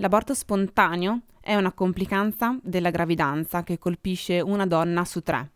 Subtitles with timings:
[0.00, 5.50] L'aborto spontaneo è una complicanza della gravidanza che colpisce una donna su tre.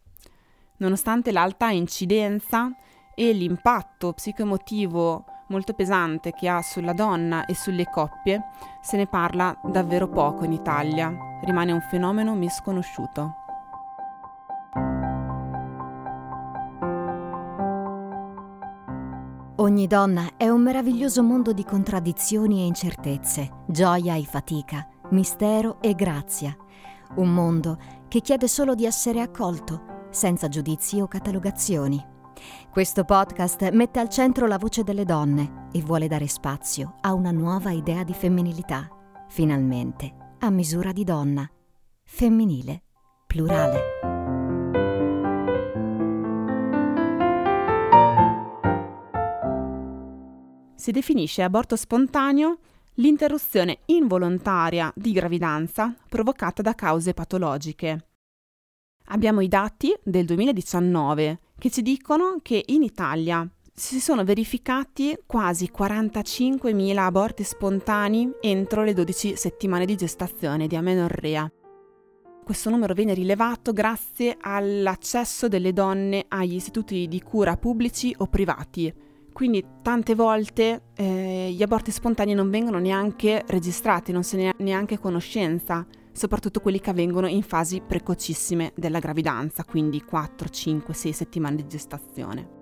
[0.79, 2.73] Nonostante l'alta incidenza
[3.15, 8.41] e l'impatto psicoemotivo molto pesante che ha sulla donna e sulle coppie,
[8.83, 11.15] se ne parla davvero poco in Italia.
[11.45, 13.42] Rimane un fenomeno misconosciuto.
[19.63, 25.95] Ogni donna è un meraviglioso mondo di contraddizioni e incertezze, gioia e fatica, mistero e
[25.95, 26.57] grazia.
[27.15, 27.79] Un mondo
[28.09, 32.05] che chiede solo di essere accolto, senza giudizi o catalogazioni.
[32.73, 37.31] Questo podcast mette al centro la voce delle donne e vuole dare spazio a una
[37.31, 38.89] nuova idea di femminilità,
[39.29, 41.49] finalmente a misura di donna,
[42.03, 42.83] femminile,
[43.29, 43.92] plurale.
[50.83, 52.59] Si definisce aborto spontaneo
[52.95, 58.07] l'interruzione involontaria di gravidanza provocata da cause patologiche.
[59.05, 65.71] Abbiamo i dati del 2019 che ci dicono che in Italia si sono verificati quasi
[65.73, 71.49] 45.000 aborti spontanei entro le 12 settimane di gestazione di amenorrea.
[72.43, 78.93] Questo numero viene rilevato grazie all'accesso delle donne agli istituti di cura pubblici o privati,
[79.33, 84.55] quindi tante volte eh, gli aborti spontanei non vengono neanche registrati, non se ne ha
[84.59, 91.13] neanche conoscenza, soprattutto quelli che avvengono in fasi precocissime della gravidanza, quindi 4, 5, 6
[91.13, 92.61] settimane di gestazione.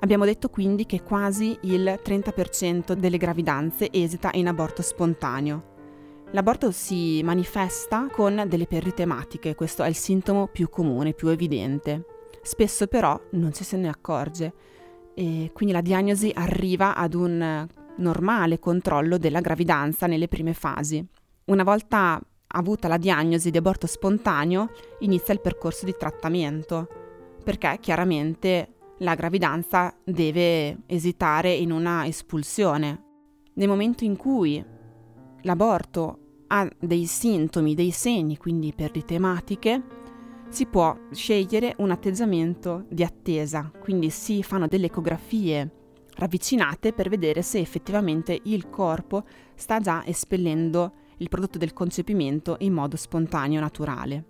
[0.00, 5.74] Abbiamo detto quindi che quasi il 30% delle gravidanze esita in aborto spontaneo.
[6.32, 12.04] L'aborto si manifesta con delle perdite ematiche, questo è il sintomo più comune, più evidente.
[12.42, 14.52] Spesso però non ci se ne accorge
[15.14, 17.66] e quindi la diagnosi arriva ad un
[17.96, 21.04] normale controllo della gravidanza nelle prime fasi.
[21.46, 24.70] Una volta avuta la diagnosi di aborto spontaneo,
[25.00, 26.88] inizia il percorso di trattamento,
[27.42, 33.04] perché chiaramente la gravidanza deve esitare in una espulsione.
[33.54, 34.62] Nel momento in cui
[35.46, 36.18] l'aborto
[36.48, 39.82] ha dei sintomi, dei segni, quindi perdite ematiche,
[40.48, 45.70] si può scegliere un atteggiamento di attesa, quindi si fanno delle ecografie
[46.16, 49.24] ravvicinate per vedere se effettivamente il corpo
[49.54, 54.24] sta già espellendo il prodotto del concepimento in modo spontaneo, naturale.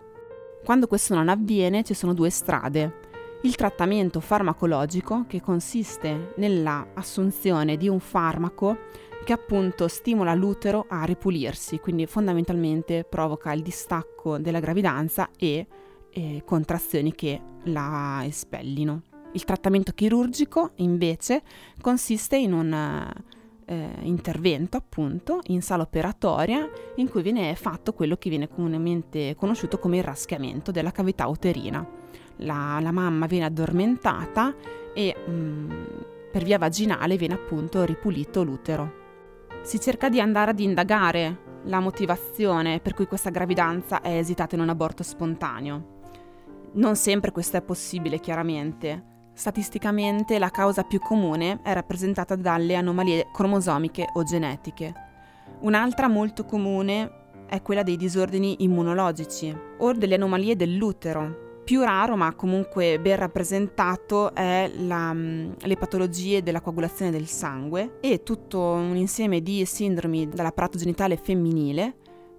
[0.65, 3.05] Quando questo non avviene ci sono due strade.
[3.43, 8.79] Il trattamento farmacologico, che consiste nella assunzione di un farmaco
[9.27, 15.67] che appunto stimola l'utero a ripulirsi, quindi fondamentalmente provoca il distacco della gravidanza e
[16.11, 19.03] eh, contrazioni che la espellino.
[19.33, 21.43] Il trattamento chirurgico invece
[21.81, 22.73] consiste in un
[23.65, 29.81] eh, intervento appunto in sala operatoria in cui viene fatto quello che viene comunemente conosciuto
[29.81, 31.85] come il raschiamento della cavità uterina.
[32.37, 34.55] La, la mamma viene addormentata
[34.95, 35.71] e mh, mm,
[36.31, 38.96] per via vaginale viene appunto ripulito l'utero
[39.67, 44.61] si cerca di andare ad indagare la motivazione per cui questa gravidanza è esitata in
[44.61, 45.95] un aborto spontaneo.
[46.75, 49.31] Non sempre questo è possibile, chiaramente.
[49.33, 54.95] Statisticamente la causa più comune è rappresentata dalle anomalie cromosomiche o genetiche.
[55.63, 62.33] Un'altra molto comune è quella dei disordini immunologici o delle anomalie dell'utero, più raro, ma
[62.37, 68.95] comunque ben rappresentato, è la, mm, le patologie della coagulazione del sangue e tutto un
[68.95, 71.97] insieme di sindromi dell'apparato genitale femminile,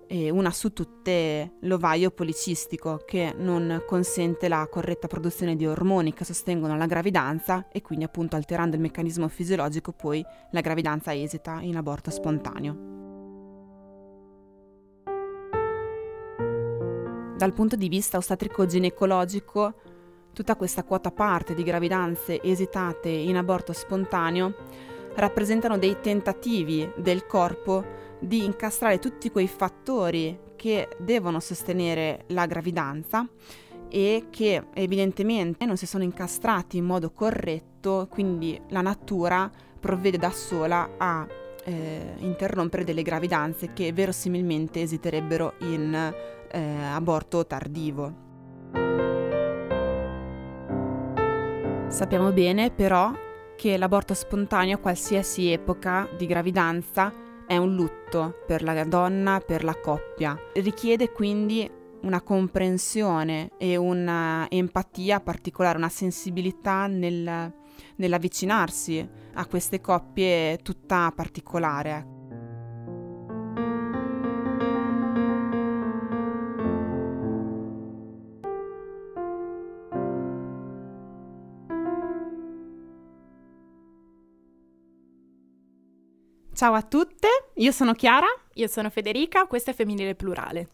[0.09, 6.77] una su tutte l'ovaio policistico che non consente la corretta produzione di ormoni che sostengono
[6.77, 12.09] la gravidanza e quindi appunto alterando il meccanismo fisiologico poi la gravidanza esita in aborto
[12.09, 12.96] spontaneo.
[17.37, 19.75] Dal punto di vista ostatrico-ginecologico,
[20.33, 24.55] tutta questa quota parte di gravidanze esitate in aborto spontaneo
[25.13, 27.85] rappresentano dei tentativi del corpo
[28.19, 33.29] di incastrare tutti quei fattori che devono sostenere la gravidanza
[33.87, 39.47] e che evidentemente non si sono incastrati in modo corretto, quindi la natura
[39.79, 41.27] provvede da sola a
[41.67, 45.93] eh, interrompere delle gravidanze che verosimilmente esiterebbero in
[46.49, 48.25] eh, aborto tardivo.
[51.89, 53.11] Sappiamo bene però
[53.57, 57.11] che l'aborto spontaneo a qualsiasi epoca di gravidanza
[57.45, 60.37] è un lutto per la donna, per la coppia.
[60.53, 61.69] Richiede quindi
[62.01, 67.51] una comprensione e una empatia particolare, una sensibilità nel,
[67.95, 72.15] nell'avvicinarsi a queste coppie tutta particolare.
[86.53, 88.25] Ciao a tutte, io sono Chiara.
[88.55, 90.69] Io sono Federica, questo è Femminile Plurale.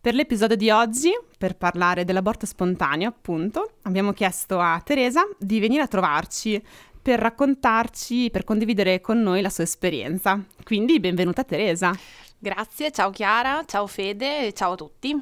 [0.00, 5.82] Per l'episodio di oggi, per parlare dell'aborto spontaneo, appunto, abbiamo chiesto a Teresa di venire
[5.82, 6.60] a trovarci
[7.02, 10.38] per raccontarci, per condividere con noi la sua esperienza.
[10.64, 11.96] Quindi benvenuta Teresa.
[12.38, 15.18] Grazie, ciao Chiara, ciao Fede e ciao a tutti.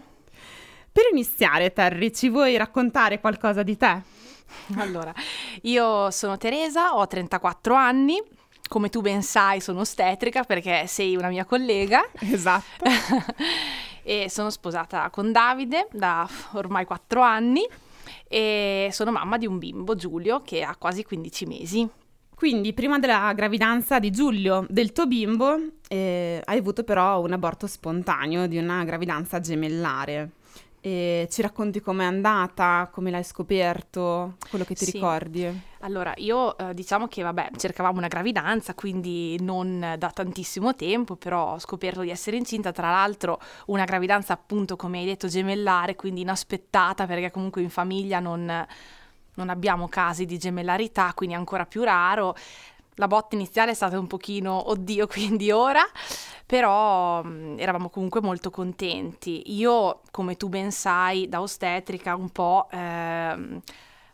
[0.90, 4.02] Per iniziare, Terry, ci vuoi raccontare qualcosa di te?
[4.76, 5.12] Allora,
[5.62, 8.18] io sono Teresa, ho 34 anni,
[8.66, 12.08] come tu ben sai, sono ostetrica perché sei una mia collega.
[12.20, 12.84] Esatto.
[14.02, 17.66] e sono sposata con Davide da ormai quattro anni
[18.28, 21.88] e sono mamma di un bimbo, Giulio, che ha quasi 15 mesi.
[22.34, 25.56] Quindi, prima della gravidanza di Giulio, del tuo bimbo,
[25.88, 30.30] eh, hai avuto però un aborto spontaneo di una gravidanza gemellare.
[30.80, 34.92] E ci racconti com'è andata, come l'hai scoperto, quello che ti sì.
[34.92, 35.62] ricordi?
[35.80, 41.54] Allora, io eh, diciamo che vabbè, cercavamo una gravidanza, quindi non da tantissimo tempo, però
[41.54, 46.20] ho scoperto di essere incinta, tra l'altro una gravidanza appunto, come hai detto, gemellare, quindi
[46.20, 48.66] inaspettata, perché comunque in famiglia non,
[49.34, 52.36] non abbiamo casi di gemellarità, quindi ancora più raro.
[52.98, 55.82] La botta iniziale è stata un pochino, oddio, quindi ora,
[56.44, 59.54] però mh, mm, eravamo comunque molto contenti.
[59.56, 62.68] Io, come tu ben sai, da ostetrica un po'...
[62.70, 63.60] Ehm,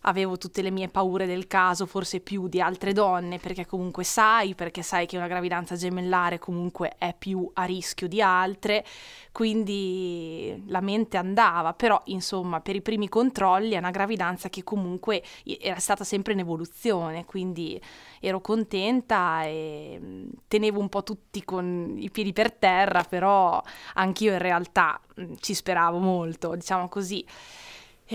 [0.07, 4.55] avevo tutte le mie paure del caso, forse più di altre donne, perché comunque sai,
[4.55, 8.85] perché sai che una gravidanza gemellare comunque è più a rischio di altre,
[9.33, 15.23] quindi la mente andava, però insomma per i primi controlli è una gravidanza che comunque
[15.61, 17.81] era stata sempre in evoluzione, quindi
[18.21, 23.63] ero contenta e mm, tenevo un po' tutti con i piedi per terra, però
[23.95, 27.25] anch'io in realtà mm, ci speravo molto, diciamo così.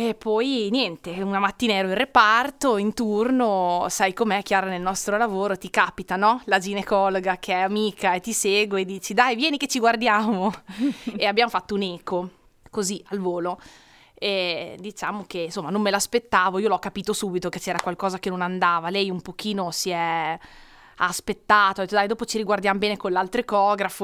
[0.01, 5.17] E poi niente, una mattina ero in reparto, in turno, sai com'è Chiara nel nostro
[5.17, 6.41] lavoro, ti capita, no?
[6.45, 10.53] La ginecologa che è amica e ti segue e dici dai vieni che ci guardiamo.
[11.17, 12.29] e abbiamo fatto un eco,
[12.69, 13.59] così al volo.
[14.13, 18.29] E diciamo che insomma non me l'aspettavo, io l'ho capito subito che c'era qualcosa che
[18.29, 20.39] non andava, lei un pochino si è
[20.95, 23.41] aspettato, ha detto dai dopo ci riguardiamo bene con l'altro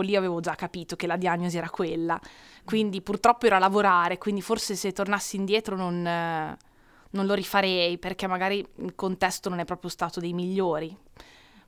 [0.02, 2.20] lì avevo già capito che la diagnosi era quella
[2.66, 8.28] quindi purtroppo ero a lavorare, quindi forse se tornassi indietro non, non lo rifarei perché
[8.28, 10.98] magari il contesto non è proprio stato dei migliori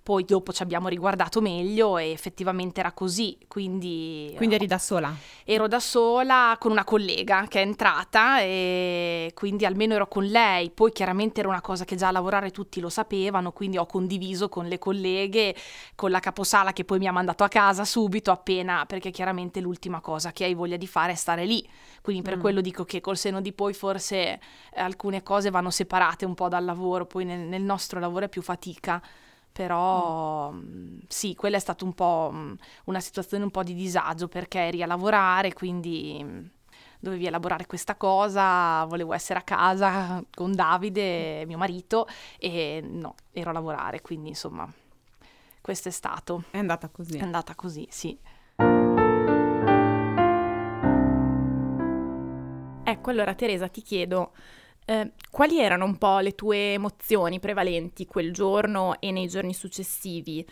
[0.08, 4.32] poi dopo ci abbiamo riguardato meglio e effettivamente era così, quindi...
[4.38, 5.14] Quindi eri da sola?
[5.44, 10.72] Ero da sola con una collega che è entrata e quindi almeno ero con lei,
[10.72, 14.48] poi chiaramente era una cosa che già a lavorare tutti lo sapevano, quindi ho condiviso
[14.48, 15.54] con le colleghe,
[15.94, 20.00] con la caposala che poi mi ha mandato a casa subito appena, perché chiaramente l'ultima
[20.00, 21.68] cosa che hai voglia di fare è stare lì,
[22.02, 22.40] quindi per mm.
[22.40, 24.40] quello dico che col seno di poi forse
[24.76, 28.42] alcune cose vanno separate un po' dal lavoro, poi nel, nel nostro lavoro è più
[28.42, 29.04] fatica
[29.58, 31.00] però mm.
[31.08, 34.84] sì, quella è stata un po' mm, una situazione un po' di disagio perché eri
[34.84, 36.46] a lavorare, quindi mm,
[37.00, 42.08] dovevi elaborare questa cosa, volevo essere a casa con Davide, mio marito,
[42.38, 44.72] e no, ero a lavorare, quindi insomma,
[45.60, 46.44] questo è stato.
[46.52, 47.18] È andata così.
[47.18, 48.16] È andata così, sì.
[52.84, 54.34] Ecco, allora Teresa ti chiedo,
[54.90, 60.48] eh, quali erano un po' le tue emozioni prevalenti quel giorno e nei giorni successivi?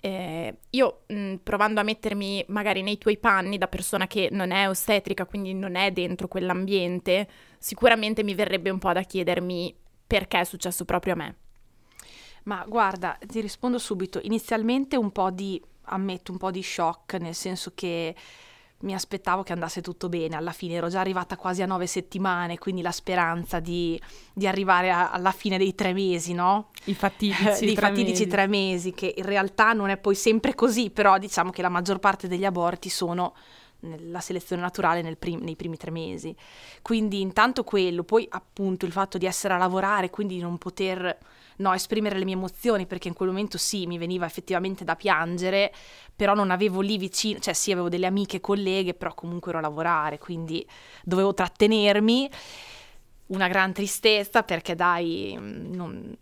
[0.00, 4.50] Eh, io mh, mm, provando a mettermi magari nei tuoi panni da persona che non
[4.50, 7.28] è ostetrica, quindi non è dentro quell'ambiente,
[7.58, 9.72] sicuramente mi verrebbe un po' da chiedermi
[10.04, 11.36] perché è successo proprio a me.
[12.44, 14.18] Ma guarda, ti rispondo subito.
[14.24, 18.16] Inizialmente un po' di, ammetto, un po' di shock, nel senso che
[18.80, 22.58] mi aspettavo che andasse tutto bene, alla fine ero già arrivata quasi a nove settimane,
[22.58, 24.00] quindi la speranza di,
[24.34, 26.70] di arrivare a, alla fine dei tre mesi, no?
[26.84, 28.26] I fatidici, I tre, fatidici mesi.
[28.26, 31.98] tre mesi, che in realtà non è poi sempre così, però diciamo che la maggior
[31.98, 33.34] parte degli aborti sono
[33.80, 36.34] nella selezione naturale prim- nei primi tre mesi.
[36.82, 41.16] Quindi intanto quello, poi appunto il fatto di essere a lavorare, quindi non poter
[41.56, 45.72] no, esprimere le mie emozioni, perché in quel momento sì, mi veniva effettivamente da piangere,
[46.14, 49.62] però non avevo lì vicino, cioè sì, avevo delle amiche, colleghe, però comunque ero a
[49.62, 50.66] lavorare, quindi
[51.04, 52.30] dovevo trattenermi.
[53.28, 56.16] Una gran tristezza perché dai, non,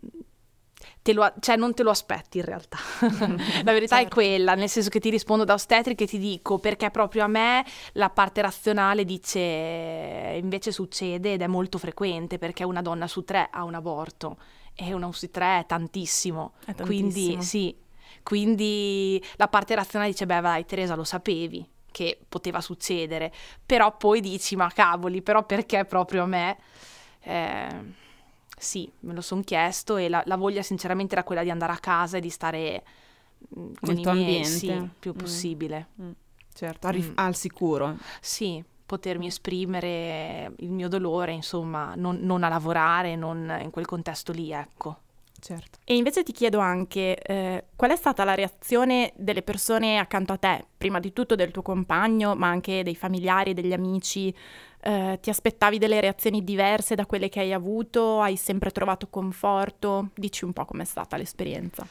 [1.13, 2.77] lo, cioè non te lo aspetti in realtà.
[3.63, 4.11] la verità certo.
[4.11, 7.27] è quella, nel senso che ti rispondo da ostetrica e ti dico perché proprio a
[7.27, 9.39] me la parte razionale dice
[10.41, 14.37] invece succede ed è molto frequente perché una donna su tre ha un aborto
[14.75, 16.53] e una su tre è tantissimo.
[16.65, 16.85] È tantissimo.
[16.85, 17.75] Quindi sì,
[18.23, 23.31] quindi la parte razionale dice, beh vai Teresa lo sapevi che poteva succedere,
[23.65, 26.57] però poi dici, ma cavoli, però perché proprio a me?
[27.21, 27.93] Eh,
[28.57, 31.77] sì, me lo sono chiesto e la, la, voglia sinceramente era quella di andare a
[31.77, 32.83] casa e di stare
[33.57, 34.79] mm, con Nel i tuo miei, ambiente.
[34.81, 35.17] sì, più Mm.
[35.17, 35.87] possibile.
[36.01, 36.11] Mm,
[36.53, 37.25] Certo, al, rif- Mm.
[37.25, 37.97] al sicuro.
[38.19, 44.31] Sì, potermi esprimere il mio dolore, insomma, non, non a lavorare, non in quel contesto
[44.31, 44.99] lì, ecco.
[45.39, 45.79] Certo.
[45.83, 50.37] E invece ti chiedo anche eh, qual è stata la reazione delle persone accanto a
[50.37, 54.33] te, prima di tutto del tuo compagno, ma anche dei familiari, degli amici.
[54.81, 58.21] Eh, ti aspettavi delle reazioni diverse da quelle che hai avuto?
[58.21, 60.09] Hai sempre trovato conforto?
[60.15, 61.85] Dici un po' com'è stata l'esperienza.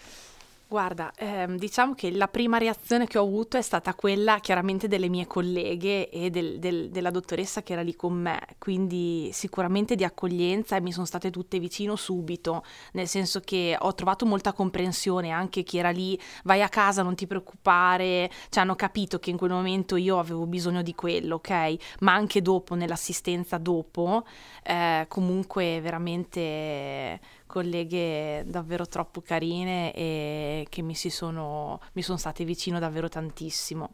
[0.74, 5.08] Guarda, ehm, diciamo che la prima reazione che ho avuto è stata quella chiaramente delle
[5.08, 10.02] mie colleghe e del- del- della dottoressa che era lì con me, quindi sicuramente di
[10.02, 12.64] accoglienza e mi sono state tutte vicino subito,
[12.94, 17.14] nel senso che ho trovato molta comprensione anche chi era lì, vai a casa, non
[17.14, 21.76] ti preoccupare, cioè hanno capito che in quel momento io avevo bisogno di quello, ok?
[22.00, 24.24] Ma anche dopo, nell'assistenza dopo,
[24.64, 27.20] eh, comunque veramente
[27.54, 33.92] colleghe davvero troppo carine e che mi sono, mi sono state vicino davvero tantissimo.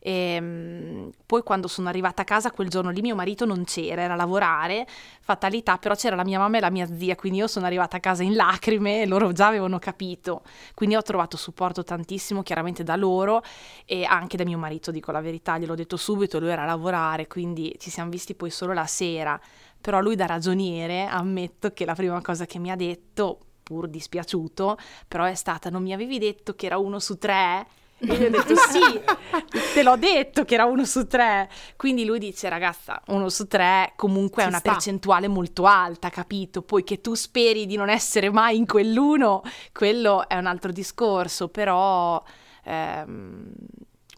[0.00, 4.02] E, mm, poi quando sono arrivata a casa quel giorno lì mio marito non c'era,
[4.02, 4.86] era a lavorare,
[5.20, 8.00] fatalità, però c'era la mia mamma e la mia zia, quindi io sono arrivata a
[8.00, 10.42] casa in lacrime e loro già avevano capito.
[10.74, 13.42] Quindi ho trovato supporto tantissimo chiaramente da loro
[13.84, 17.28] e anche da mio marito, dico la verità, gliel'ho detto subito, lui era a lavorare,
[17.28, 19.40] quindi ci siamo visti poi solo la sera.
[19.80, 24.76] Però lui da ragioniere ammetto che la prima cosa che mi ha detto, pur dispiaciuto,
[25.06, 27.66] però è stata non mi avevi detto che era uno su tre?
[28.00, 28.78] E io gli ho detto sì,
[29.74, 31.48] te l'ho detto che era uno su tre.
[31.76, 34.70] Quindi lui dice ragazza, uno su tre comunque è Ci una sta.
[34.72, 36.62] percentuale molto alta, capito?
[36.62, 39.42] Poi che tu speri di non essere mai in quell'uno,
[39.72, 42.22] quello è un altro discorso, però...
[42.64, 43.52] ehm,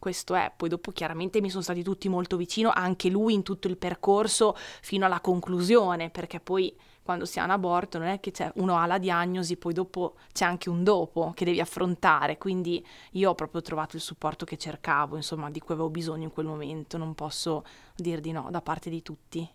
[0.01, 3.69] questo è, poi dopo chiaramente mi sono stati tutti molto vicino, anche lui in tutto
[3.69, 8.33] il percorso fino alla conclusione, perché poi quando si ha un aborto non è che
[8.57, 13.31] uno ha la diagnosi, poi dopo c'è anche un dopo che devi affrontare, quindi io
[13.31, 16.99] ho proprio trovato il supporto che cercavo, insomma, di cui avevo bisogno in quel momento,
[16.99, 17.65] non posso
[17.95, 19.49] dir di no da parte di tutti.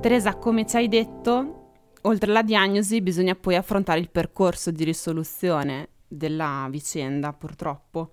[0.00, 1.59] Teresa, come ci hai detto,
[2.02, 8.10] oltre alla diagnosi bisogna poi affrontare il percorso di risoluzione della vicenda, purtroppo.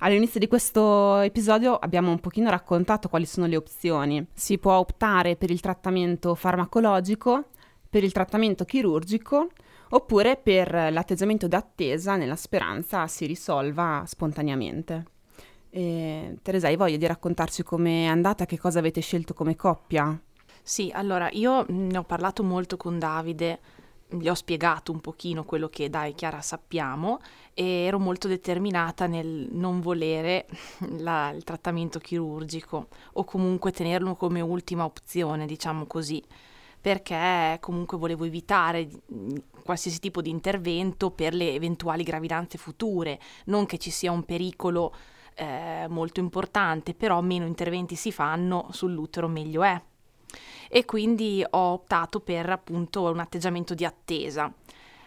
[0.00, 4.24] All'inizio di questo episodio abbiamo un pochino raccontato quali sono le opzioni.
[4.32, 7.46] Si può optare per il trattamento farmacologico,
[7.90, 9.48] per il trattamento chirurgico
[9.90, 15.04] oppure per l'atteggiamento d'attesa nella speranza si risolva spontaneamente.
[15.70, 20.20] E, Teresa, hai voglia di raccontarci com'è andata, che cosa avete scelto come coppia?
[20.62, 23.60] Sì, allora io ne ho parlato molto con Davide,
[24.10, 27.20] gli ho spiegato un pochino quello che dai Chiara sappiamo
[27.54, 30.46] e ero molto determinata nel non volere
[30.98, 36.22] la- il trattamento chirurgico o comunque tenerlo come ultima opzione, diciamo così,
[36.80, 43.66] perché comunque volevo evitare mm, qualsiasi tipo di intervento per le eventuali gravidanze future, non
[43.66, 44.94] che ci sia un pericolo
[45.34, 49.80] eh, molto importante, però meno interventi si fanno sull'utero meglio è
[50.68, 54.52] e quindi ho optato per appunto un atteggiamento di attesa.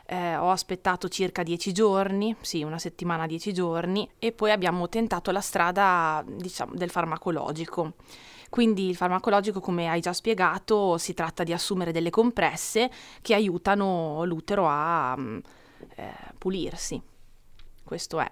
[0.05, 5.31] Eh, ho aspettato circa dieci giorni, sì, una settimana, dieci giorni, e poi abbiamo tentato
[5.31, 7.93] la strada, diciamo, del farmacologico.
[8.49, 14.25] Quindi il farmacologico, come hai già spiegato, si tratta di assumere delle compresse che aiutano
[14.25, 15.37] l'utero a mm,
[15.95, 17.01] eh, pulirsi.
[17.81, 18.29] Questo è.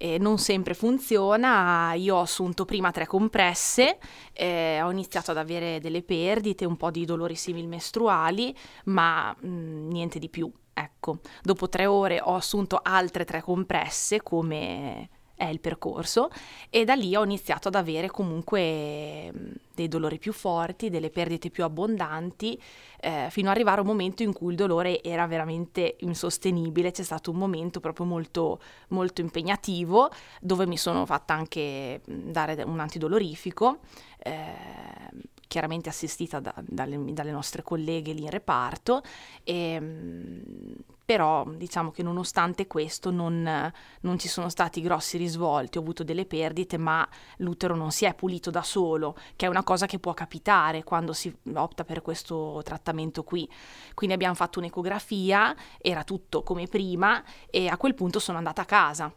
[0.00, 3.98] E non sempre funziona, io ho assunto prima tre compresse,
[4.32, 10.20] eh, ho iniziato ad avere delle perdite, un po' di dolori simil-mestruali, ma mh, niente
[10.20, 10.50] di più.
[10.72, 16.28] Ecco, dopo tre ore ho assunto altre tre compresse, come è il percorso,
[16.68, 21.48] e da lì ho iniziato ad avere comunque mh, dei dolori più forti, delle perdite
[21.48, 22.60] più abbondanti,
[23.00, 26.90] eh, fino ad arrivare a un momento in cui il dolore era veramente insostenibile.
[26.90, 32.60] C'è stato un momento proprio molto, molto impegnativo, dove mi sono fatta anche mh, dare
[32.64, 33.78] un antidolorifico.
[34.18, 39.02] eh, chiaramente assistita da- dalle, dalle nostre colleghe lì in reparto,
[39.42, 40.74] e, mh,
[41.08, 46.26] però diciamo che nonostante questo non, non ci sono stati grossi risvolti, ho avuto delle
[46.26, 50.12] perdite, ma l'utero non si è pulito da solo, che è una cosa che può
[50.12, 53.50] capitare quando si opta per questo trattamento qui.
[53.94, 58.66] Quindi abbiamo fatto un'ecografia, era tutto come prima e a quel punto sono andata a
[58.66, 59.10] casa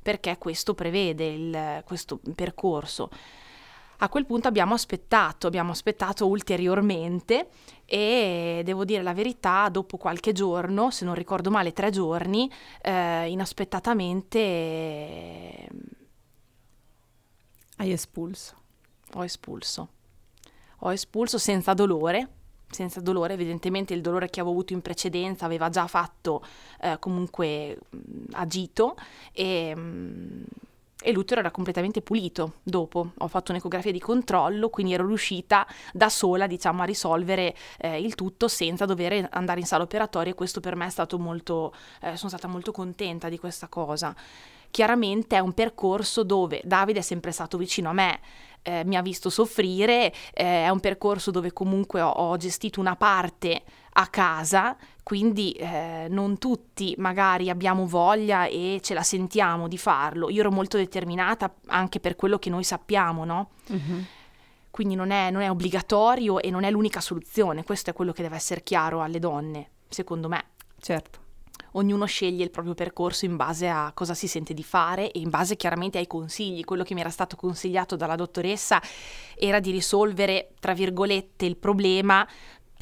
[0.00, 3.08] perché questo prevede il- questo percorso.
[4.02, 7.50] A quel punto abbiamo aspettato, abbiamo aspettato ulteriormente
[7.84, 12.50] e devo dire la verità, dopo qualche giorno, se non ricordo male tre giorni,
[12.82, 15.68] eh, inaspettatamente...
[17.76, 18.56] Hai espulso.
[19.14, 19.88] Ho espulso.
[20.78, 22.28] Ho espulso senza dolore,
[22.70, 26.42] senza dolore, evidentemente il dolore che avevo avuto in precedenza aveva già fatto
[26.80, 27.78] eh, comunque
[28.32, 28.96] agito
[29.30, 29.76] e...
[29.76, 30.11] Mh,
[31.02, 33.12] e l'utero era completamente pulito dopo.
[33.18, 38.14] Ho fatto un'ecografia di controllo, quindi ero riuscita da sola, diciamo, a risolvere eh, il
[38.14, 42.16] tutto senza dover andare in sala operatoria e questo per me è stato molto, eh,
[42.16, 44.14] sono stata molto contenta di questa cosa.
[44.70, 48.20] Chiaramente è un percorso dove Davide è sempre stato vicino a me,
[48.62, 52.96] eh, mi ha visto soffrire, eh, è un percorso dove comunque ho, ho gestito una
[52.96, 53.62] parte
[53.94, 60.30] a casa, quindi eh, non tutti magari abbiamo voglia e ce la sentiamo di farlo.
[60.30, 63.50] Io ero molto determinata anche per quello che noi sappiamo, no?
[63.68, 64.04] Uh-huh.
[64.70, 68.22] Quindi non è, non è obbligatorio e non è l'unica soluzione, questo è quello che
[68.22, 70.44] deve essere chiaro alle donne, secondo me.
[70.80, 71.20] Certo
[71.72, 75.30] ognuno sceglie il proprio percorso in base a cosa si sente di fare e in
[75.30, 76.64] base chiaramente ai consigli.
[76.64, 78.80] Quello che mi era stato consigliato dalla dottoressa
[79.36, 82.26] era di risolvere, tra virgolette, il problema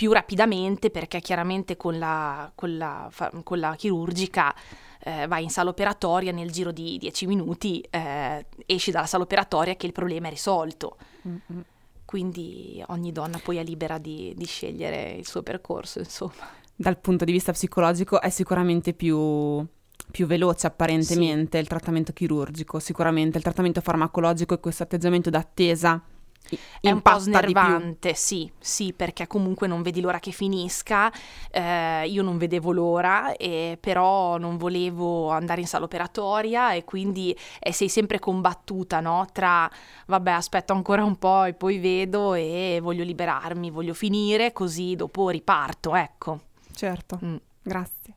[0.00, 3.10] più rapidamente perché chiaramente con la, con la,
[3.42, 4.54] con la chirurgica
[5.00, 9.76] eh, vai in sala operatoria nel giro di 10 minuti eh, esci dalla sala operatoria
[9.76, 10.96] che il problema è risolto.
[11.28, 11.60] Mm-hmm.
[12.06, 17.26] Quindi ogni donna poi è libera di, di scegliere il suo percorso, insomma dal punto
[17.26, 19.62] di vista psicologico è sicuramente più,
[20.10, 21.62] più veloce apparentemente sì.
[21.62, 26.02] il trattamento chirurgico, sicuramente il trattamento farmacologico e questo atteggiamento d'attesa
[26.80, 31.12] è un po' snervante, sì, sì, perché comunque non vedi l'ora che finisca,
[31.50, 37.36] eh, io non vedevo l'ora, eh, però non volevo andare in sala operatoria e quindi
[37.58, 39.26] eh, sei sempre combattuta, no?
[39.32, 39.70] Tra,
[40.06, 45.28] vabbè, aspetto ancora un po' e poi vedo e voglio liberarmi, voglio finire, così dopo
[45.28, 46.40] riparto, ecco.
[46.72, 47.36] Certo, mm.
[47.62, 48.14] grazie.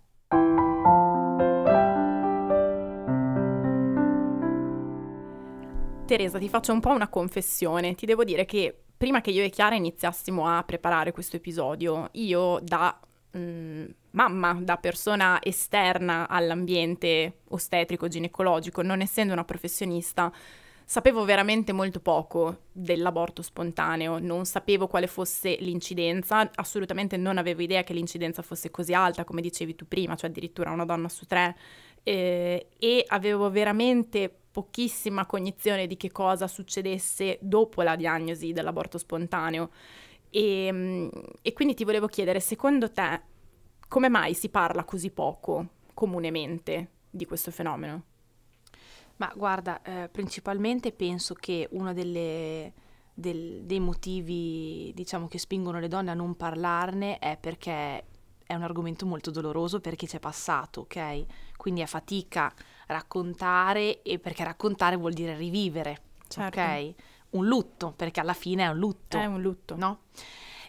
[6.15, 7.95] Teresa, ti faccio un po' una confessione.
[7.95, 12.59] Ti devo dire che prima che io e Chiara iniziassimo a preparare questo episodio, io
[12.61, 12.95] da
[13.31, 20.31] mh, mm, mamma, da persona esterna all'ambiente ostetrico ginecologico, non essendo una professionista,
[20.85, 27.83] Sapevo veramente molto poco dell'aborto spontaneo, non sapevo quale fosse l'incidenza, assolutamente non avevo idea
[27.83, 31.55] che l'incidenza fosse così alta, come dicevi tu prima, cioè addirittura una donna su tre,
[32.03, 39.71] eh, e avevo veramente pochissima cognizione di che cosa succedesse dopo la diagnosi dell'aborto spontaneo.
[40.29, 41.07] E, mm,
[41.41, 43.21] e quindi ti volevo chiedere, secondo te,
[43.87, 48.03] come mai si parla così poco comunemente di questo fenomeno?
[49.17, 52.73] Ma guarda, eh, principalmente penso che uno delle,
[53.11, 58.05] del, dei motivi, diciamo, che spingono le donne a non parlarne è perché
[58.45, 61.25] è un argomento molto doloroso per chi ci è passato, ok?
[61.57, 62.53] Quindi è fatica
[62.93, 66.59] raccontare e perché raccontare vuol dire rivivere, certo.
[66.59, 66.93] ok?
[67.31, 69.17] Un lutto, perché alla fine è un lutto.
[69.17, 69.75] È un lutto.
[69.75, 69.99] No?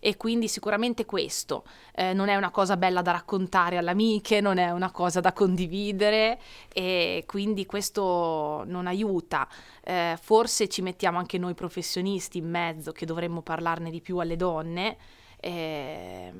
[0.04, 4.58] e quindi sicuramente questo eh, non è una cosa bella da raccontare alle amiche, non
[4.58, 6.38] è una cosa da condividere
[6.74, 9.48] e quindi questo non aiuta.
[9.82, 14.36] Eh, forse ci mettiamo anche noi professionisti in mezzo che dovremmo parlarne di più alle
[14.36, 14.98] donne.
[15.40, 16.30] Eh,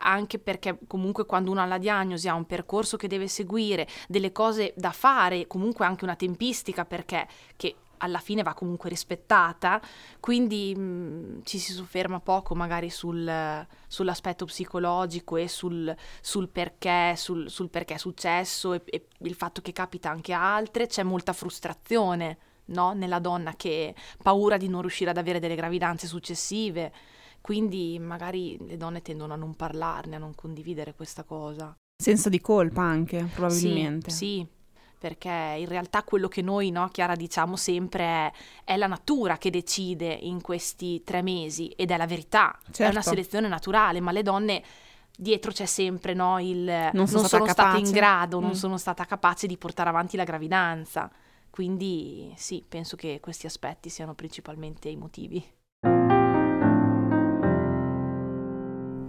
[0.00, 4.32] anche perché comunque quando uno ha la diagnosi ha un percorso che deve seguire, delle
[4.32, 7.26] cose da fare, comunque anche una tempistica perché
[7.56, 9.80] che alla fine va comunque rispettata,
[10.20, 17.14] quindi mh, mm, ci si sofferma poco magari sul, sull'aspetto psicologico e sul, sul perché,
[17.16, 21.02] sul, sul, perché è successo e, e, il fatto che capita anche a altre, c'è
[21.02, 22.92] molta frustrazione no?
[22.92, 26.92] nella donna che paura di non riuscire ad avere delle gravidanze successive,
[27.44, 31.76] quindi magari le donne tendono a non parlarne, a non condividere questa cosa.
[31.94, 34.08] Senso di colpa anche, probabilmente.
[34.08, 34.46] Sì, sì
[34.98, 38.32] perché in realtà quello che noi, no, Chiara, diciamo sempre è,
[38.64, 42.80] è la natura che decide in questi tre mesi ed è la verità, certo.
[42.80, 43.10] è una certo.
[43.10, 44.62] selezione naturale, ma le donne
[45.14, 48.42] dietro c'è sempre no, il non sono, non sono state in grado, mm.
[48.42, 51.10] non sono stata capace di portare avanti la gravidanza.
[51.50, 55.44] Quindi sì, penso che questi aspetti siano principalmente i motivi.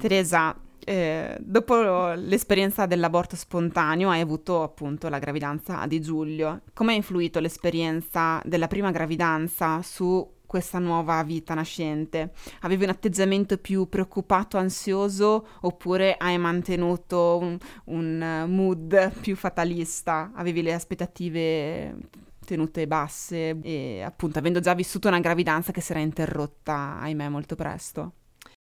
[0.06, 6.62] Teresa, eh, dopo l'esperienza dell'aborto spontaneo hai avuto appunto la gravidanza di Giulio.
[6.76, 12.34] Come ha influito l'esperienza della prima gravidanza su questa nuova vita nascente?
[12.60, 20.34] Avevi un atteggiamento più preoccupato, ansioso oppure hai mantenuto un, un mood più fatalista?
[20.36, 21.98] Avevi le aspettative
[22.46, 27.56] tenute basse e appunto avendo già vissuto una gravidanza che si era interrotta, ahimè, molto
[27.56, 28.14] presto.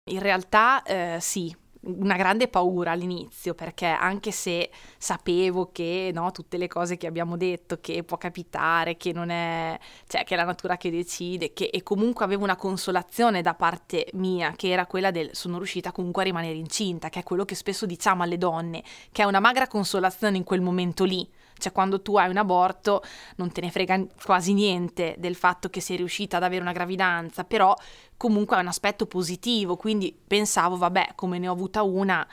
[0.08, 6.58] In realtà eh, sì, una grande paura all'inizio perché anche se sapevo che no, tutte
[6.58, 10.44] le cose che abbiamo detto che può capitare, che non è cioè che è la
[10.44, 15.10] natura che decide, che e comunque avevo una consolazione da parte mia che era quella
[15.10, 18.84] del sono riuscita comunque a rimanere incinta, che è quello che spesso diciamo alle donne,
[19.12, 21.28] che è una magra consolazione in quel momento lì.
[21.58, 23.02] Cioè quando tu hai un aborto
[23.38, 27.44] non te ne frega quasi niente del fatto che sei riuscita ad avere una gravidanza,
[27.44, 27.74] però
[28.18, 32.28] comunque è un aspetto positivo, quindi pensavo, vabbè, come ne ho avuta una,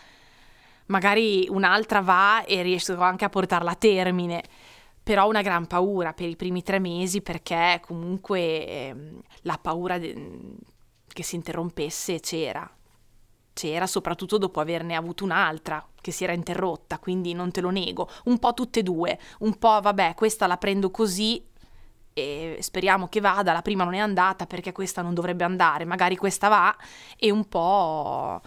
[0.87, 4.43] magari un'altra va e riesco anche a portarla a termine.
[5.03, 8.97] Però una gran paura per i primi tre mesi perché comunque eh,
[9.43, 10.55] la paura de-
[11.13, 12.71] che si interrompesse c'era.
[13.53, 18.09] C'era soprattutto dopo averne avuto un'altra che si era interrotta, quindi non te lo nego.
[18.25, 21.45] Un po' tutte e due, un po' vabbè, questa la prendo così
[22.15, 26.17] e speriamo che vada, la prima non è andata perché questa non dovrebbe andare, magari
[26.17, 26.77] questa va
[27.17, 28.41] e un po'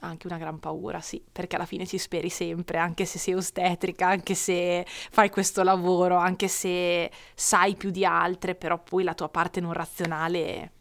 [0.00, 4.08] anche una gran paura, sì, perché alla fine ci speri sempre, anche se sei ostetrica,
[4.08, 9.28] anche se fai questo lavoro, anche se sai più di altre, però poi la tua
[9.28, 10.72] parte non razionale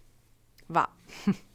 [0.68, 0.90] va.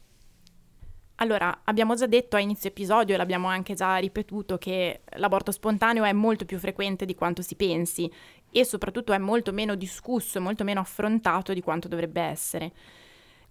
[1.19, 6.03] Allora, abbiamo già detto a inizio episodio e l'abbiamo anche già ripetuto che l'aborto spontaneo
[6.03, 8.11] è molto più frequente di quanto si pensi
[8.51, 12.71] e soprattutto è molto meno discusso, molto meno affrontato di quanto dovrebbe essere.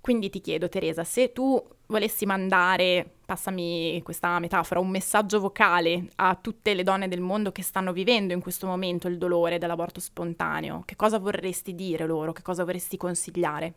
[0.01, 6.37] Quindi ti chiedo, Teresa, se tu volessi mandare, passami questa metafora, un messaggio vocale a
[6.37, 10.83] tutte le donne del mondo che stanno vivendo in questo momento il dolore dell'aborto spontaneo,
[10.85, 12.31] che cosa vorresti dire loro?
[12.31, 13.75] Che cosa vorresti consigliare?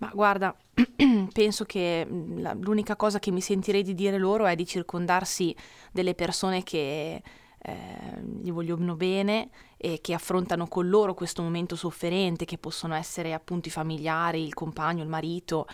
[0.00, 0.56] Ma guarda,
[1.32, 5.54] penso che mm, l'unica cosa che mi sentirei di dire loro è di circondarsi
[5.92, 7.22] delle persone che
[7.62, 13.34] eh, gli vogliono bene e che affrontano con loro questo momento sofferente, che possono essere
[13.34, 15.66] appunto i familiari, il compagno, il marito,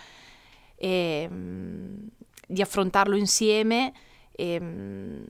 [0.74, 2.06] e, mm,
[2.48, 3.92] di affrontarlo insieme
[4.32, 5.24] e, mm,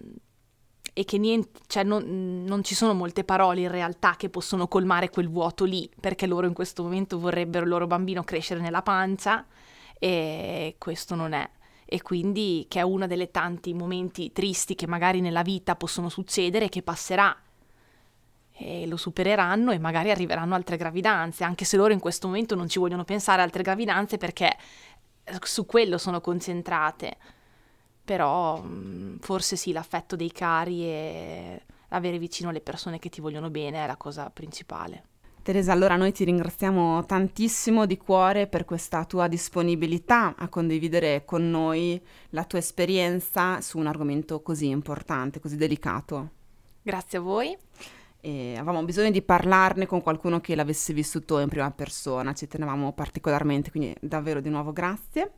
[0.98, 5.10] e che niente, cioè non, non, ci sono molte parole in realtà che possono colmare
[5.10, 9.44] quel vuoto lì, perché loro in questo momento vorrebbero il loro bambino crescere nella pancia
[9.98, 11.46] e questo non è.
[11.84, 16.70] E quindi che è uno dei tanti momenti tristi che magari nella vita possono succedere
[16.70, 17.42] che passerà
[18.52, 22.70] e lo supereranno e magari arriveranno altre gravidanze, anche se loro in questo momento non
[22.70, 24.56] ci vogliono pensare altre gravidanze perché
[25.42, 27.18] su quello sono concentrate
[28.06, 33.50] però mm, forse sì, l'affetto dei cari e avere vicino le persone che ti vogliono
[33.50, 35.02] bene è la cosa principale.
[35.42, 41.50] Teresa, allora noi ti ringraziamo tantissimo di cuore per questa tua disponibilità a condividere con
[41.50, 46.30] noi la tua esperienza su un argomento così importante, così delicato.
[46.82, 47.56] Grazie a voi.
[48.20, 52.92] E avevamo bisogno di parlarne con qualcuno che l'avesse vissuto in prima persona, ci tenevamo
[52.92, 55.30] particolarmente, quindi davvero di nuovo grazie.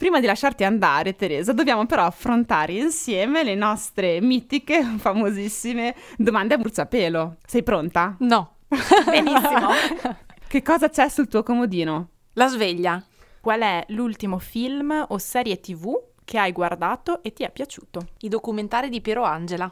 [0.00, 6.56] Prima di lasciarti andare, Teresa, dobbiamo però affrontare insieme le nostre mitiche, famosissime domande a
[6.56, 7.36] bruciapelo.
[7.44, 8.16] Sei pronta?
[8.20, 8.60] No.
[9.04, 9.68] Benissimo.
[10.48, 12.08] che cosa c'è sul tuo comodino?
[12.32, 13.04] La sveglia.
[13.42, 15.92] Qual è l'ultimo film o serie tv
[16.24, 18.00] che hai guardato e ti è piaciuto?
[18.20, 19.70] I documentari di Piero Angela.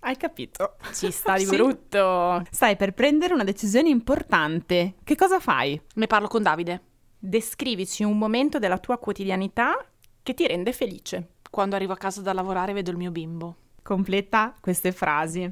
[0.00, 0.76] Hai capito?
[0.92, 1.56] Ci sta di sì.
[1.56, 2.44] brutto.
[2.50, 4.96] Stai per prendere una decisione importante.
[5.02, 5.80] Che cosa fai?
[5.94, 6.82] Ne parlo con Davide.
[7.24, 9.76] Descrivici un momento della tua quotidianità
[10.24, 11.34] che ti rende felice.
[11.48, 13.56] Quando arrivo a casa da lavorare vedo il mio bimbo.
[13.80, 15.48] Completa queste frasi.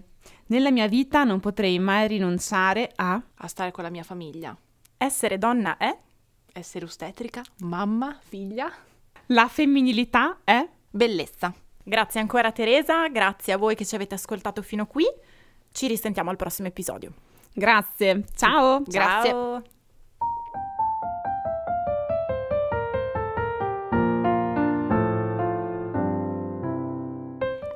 [0.46, 3.22] Nella mia vita non potrei mai rinunciare a...
[3.34, 4.56] A stare con la mia famiglia.
[4.96, 5.96] Essere donna è?
[6.52, 8.68] Essere ostetrica, mamma, figlia.
[9.26, 10.68] La femminilità è?
[10.90, 11.54] Bellezza.
[11.84, 15.04] Grazie ancora Teresa, grazie a voi che ci avete ascoltato fino qui.
[15.70, 17.12] Ci risentiamo al prossimo episodio.
[17.52, 18.24] Grazie.
[18.34, 18.82] Ciao.
[18.84, 19.30] Grazie.
[19.30, 19.62] Ciao.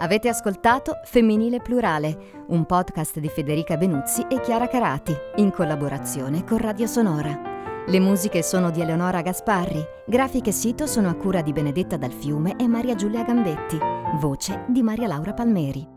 [0.04, 6.58] Avete ascoltato Femminile Plurale, un podcast di Federica Benuzzi e Chiara Carati, in collaborazione con
[6.58, 7.40] Radio Sonora.
[7.86, 12.56] Le musiche sono di Eleonora Gasparri, grafiche sito sono a cura di Benedetta Dal Fiume
[12.58, 13.78] e Maria Giulia Gambetti,
[14.20, 15.88] voce di Maria Laura Palmeri.